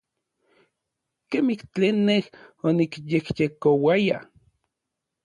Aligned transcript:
Kemij 1.29 1.59
tlen 1.73 1.97
nej 2.07 2.25
onikyejyekouaya. 2.67 4.19